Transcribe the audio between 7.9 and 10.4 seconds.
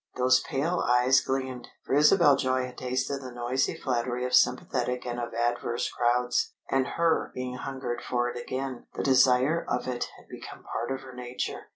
for it again; the desire of it had